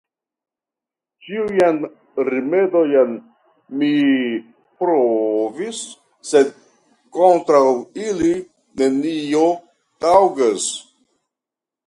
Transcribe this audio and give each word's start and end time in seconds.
Ĉiujn 1.25 1.75
rimedojn 2.29 3.11
mi 3.81 3.89
provis, 4.83 5.81
sed 6.31 6.49
kontraŭ 7.19 7.63
ili, 8.07 8.31
nenio 8.83 9.43
taŭgas. 10.07 10.67